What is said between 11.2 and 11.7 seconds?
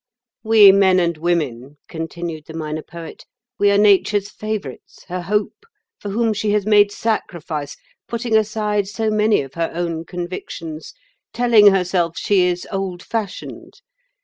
telling